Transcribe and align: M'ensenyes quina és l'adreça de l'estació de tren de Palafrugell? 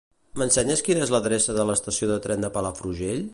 M'ensenyes 0.41 0.81
quina 0.87 1.03
és 1.07 1.13
l'adreça 1.15 1.55
de 1.59 1.67
l'estació 1.71 2.09
de 2.13 2.19
tren 2.25 2.47
de 2.47 2.51
Palafrugell? 2.57 3.23